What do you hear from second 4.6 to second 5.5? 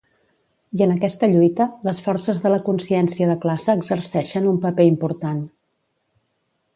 paper important.